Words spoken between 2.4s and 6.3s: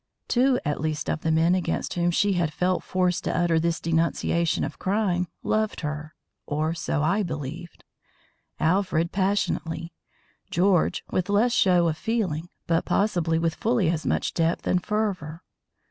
felt forced to utter this denunciation of crime, loved her